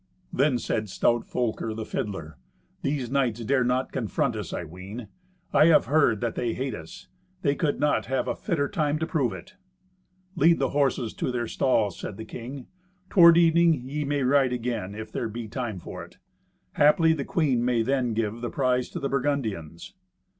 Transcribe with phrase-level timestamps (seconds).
[0.33, 2.39] Then said stout Folker the fiddler,
[2.81, 5.09] "These knights dare not confront us, I ween.
[5.53, 7.07] I have heard that they hate us.
[7.43, 9.57] They could not have a fitter time to prove it."
[10.35, 12.65] "Lead the horses to their stalls," said the king.
[13.11, 16.17] "Toward evening ye may ride again, if there be time for it.
[16.77, 19.93] Haply the queen may then give the prize to the Burgundians."